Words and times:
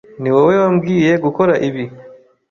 Niwowe 0.21 0.53
wambwiye 0.61 1.11
gukora 1.23 1.53
ibi. 1.67 1.83